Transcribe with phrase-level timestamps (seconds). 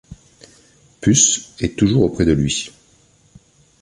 [0.99, 2.71] Puce est toujours auprès de lui.